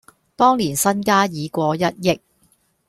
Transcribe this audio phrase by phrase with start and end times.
[0.35, 2.19] 當年身家已過一憶